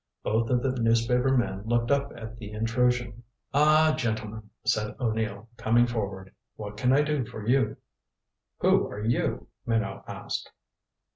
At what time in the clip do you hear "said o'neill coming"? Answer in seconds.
4.65-5.85